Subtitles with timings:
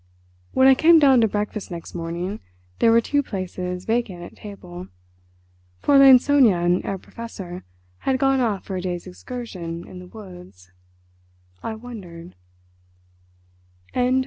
[0.53, 2.39] When I came down to breakfast next morning
[2.79, 4.87] there were two places vacant at table.
[5.83, 7.65] Fräulein Sonia and Herr Professor
[7.99, 10.71] had gone off for a day's excursion in the woods.